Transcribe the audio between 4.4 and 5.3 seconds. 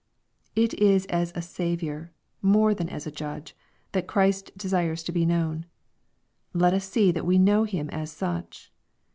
desires to be